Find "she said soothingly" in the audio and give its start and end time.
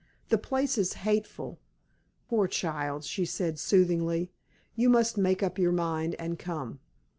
3.03-4.31